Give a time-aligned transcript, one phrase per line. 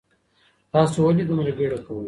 [0.73, 1.99] تاسو ولې دومره بیړه کوئ؟